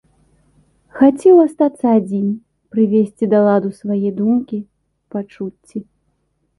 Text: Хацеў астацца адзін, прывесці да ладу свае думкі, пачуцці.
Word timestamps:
Хацеў 1.01 1.35
астацца 1.43 1.85
адзін, 1.99 2.27
прывесці 2.75 3.25
да 3.37 3.45
ладу 3.51 3.69
свае 3.83 4.09
думкі, 4.19 4.57
пачуцці. 5.15 5.77